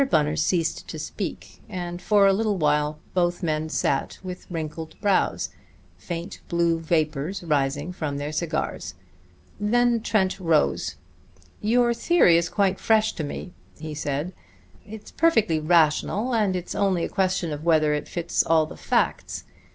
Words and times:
Bunner 0.09 0.35
ceased 0.35 0.87
to 0.87 0.97
speak, 0.97 1.61
and 1.69 2.01
for 2.01 2.25
a 2.25 2.33
little 2.33 2.57
while 2.57 2.97
both 3.13 3.43
men 3.43 3.69
sat 3.69 4.17
with 4.23 4.49
wrinkled 4.49 4.99
brows, 4.99 5.51
faint 5.95 6.41
blue 6.49 6.79
vapors 6.79 7.43
rising 7.43 7.93
from 7.93 8.17
their 8.17 8.31
cigars. 8.31 8.95
Then 9.59 10.01
Trent 10.01 10.39
rose. 10.39 10.95
"Your 11.61 11.93
theory 11.93 12.35
is 12.35 12.49
quite 12.49 12.79
fresh 12.79 13.13
to 13.13 13.23
me," 13.23 13.53
he 13.79 13.93
said. 13.93 14.33
"It's 14.87 15.11
perfectly 15.11 15.59
rational, 15.59 16.33
and 16.33 16.55
it's 16.55 16.73
only 16.73 17.03
a 17.05 17.07
question 17.07 17.51
of 17.53 17.63
whether 17.63 17.93
it 17.93 18.07
fits 18.07 18.41
all 18.43 18.65
the 18.65 18.77
facts. 18.77 19.43